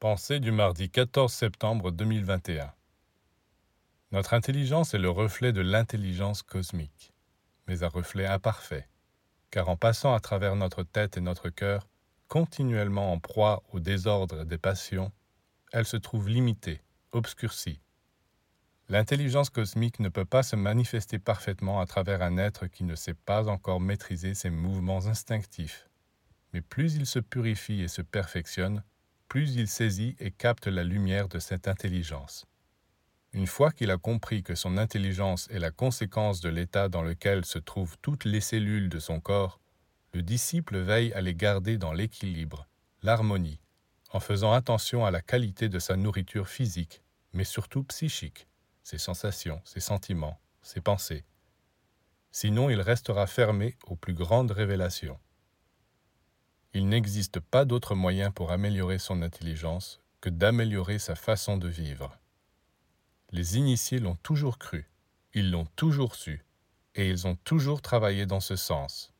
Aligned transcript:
Pensée 0.00 0.40
du 0.40 0.50
mardi 0.50 0.88
14 0.88 1.30
septembre 1.30 1.90
2021 1.90 2.72
Notre 4.12 4.32
intelligence 4.32 4.94
est 4.94 4.98
le 4.98 5.10
reflet 5.10 5.52
de 5.52 5.60
l'intelligence 5.60 6.42
cosmique, 6.42 7.12
mais 7.68 7.82
un 7.82 7.88
reflet 7.88 8.24
imparfait, 8.24 8.88
car 9.50 9.68
en 9.68 9.76
passant 9.76 10.14
à 10.14 10.20
travers 10.20 10.56
notre 10.56 10.84
tête 10.84 11.18
et 11.18 11.20
notre 11.20 11.50
cœur, 11.50 11.86
continuellement 12.28 13.12
en 13.12 13.18
proie 13.18 13.62
au 13.74 13.78
désordre 13.78 14.44
des 14.44 14.56
passions, 14.56 15.12
elle 15.70 15.84
se 15.84 15.98
trouve 15.98 16.30
limitée, 16.30 16.80
obscurcie. 17.12 17.82
L'intelligence 18.88 19.50
cosmique 19.50 20.00
ne 20.00 20.08
peut 20.08 20.24
pas 20.24 20.42
se 20.42 20.56
manifester 20.56 21.18
parfaitement 21.18 21.78
à 21.78 21.84
travers 21.84 22.22
un 22.22 22.38
être 22.38 22.68
qui 22.68 22.84
ne 22.84 22.94
sait 22.94 23.12
pas 23.12 23.48
encore 23.48 23.80
maîtriser 23.80 24.32
ses 24.32 24.48
mouvements 24.48 25.04
instinctifs. 25.08 25.90
Mais 26.54 26.62
plus 26.62 26.94
il 26.94 27.04
se 27.04 27.18
purifie 27.18 27.82
et 27.82 27.88
se 27.88 28.00
perfectionne, 28.00 28.82
plus 29.30 29.54
il 29.54 29.68
saisit 29.68 30.16
et 30.18 30.32
capte 30.32 30.66
la 30.66 30.82
lumière 30.82 31.28
de 31.28 31.38
cette 31.38 31.68
intelligence. 31.68 32.46
Une 33.32 33.46
fois 33.46 33.70
qu'il 33.70 33.92
a 33.92 33.96
compris 33.96 34.42
que 34.42 34.56
son 34.56 34.76
intelligence 34.76 35.48
est 35.52 35.60
la 35.60 35.70
conséquence 35.70 36.40
de 36.40 36.48
l'état 36.48 36.88
dans 36.88 37.02
lequel 37.02 37.44
se 37.44 37.60
trouvent 37.60 37.96
toutes 38.02 38.24
les 38.24 38.40
cellules 38.40 38.88
de 38.88 38.98
son 38.98 39.20
corps, 39.20 39.60
le 40.14 40.22
disciple 40.22 40.78
veille 40.78 41.12
à 41.12 41.20
les 41.20 41.36
garder 41.36 41.78
dans 41.78 41.92
l'équilibre, 41.92 42.66
l'harmonie, 43.02 43.60
en 44.10 44.18
faisant 44.18 44.52
attention 44.52 45.06
à 45.06 45.12
la 45.12 45.22
qualité 45.22 45.68
de 45.68 45.78
sa 45.78 45.94
nourriture 45.94 46.48
physique, 46.48 47.00
mais 47.32 47.44
surtout 47.44 47.84
psychique, 47.84 48.48
ses 48.82 48.98
sensations, 48.98 49.62
ses 49.64 49.78
sentiments, 49.78 50.40
ses 50.60 50.80
pensées. 50.80 51.24
Sinon 52.32 52.68
il 52.68 52.80
restera 52.80 53.28
fermé 53.28 53.76
aux 53.86 53.96
plus 53.96 54.14
grandes 54.14 54.50
révélations. 54.50 55.20
Il 56.72 56.88
n'existe 56.88 57.40
pas 57.40 57.64
d'autre 57.64 57.96
moyen 57.96 58.30
pour 58.30 58.52
améliorer 58.52 58.98
son 58.98 59.22
intelligence 59.22 60.00
que 60.20 60.30
d'améliorer 60.30 61.00
sa 61.00 61.16
façon 61.16 61.56
de 61.56 61.68
vivre. 61.68 62.16
Les 63.32 63.56
initiés 63.56 63.98
l'ont 63.98 64.16
toujours 64.16 64.58
cru, 64.58 64.88
ils 65.34 65.50
l'ont 65.50 65.66
toujours 65.76 66.14
su, 66.14 66.44
et 66.94 67.08
ils 67.08 67.26
ont 67.26 67.36
toujours 67.36 67.82
travaillé 67.82 68.26
dans 68.26 68.40
ce 68.40 68.54
sens. 68.54 69.12